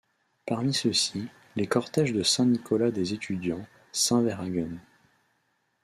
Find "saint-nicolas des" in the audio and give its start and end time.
2.23-3.13